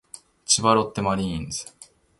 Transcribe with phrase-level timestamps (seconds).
[0.45, 1.63] 千葉ロッテマリーンズ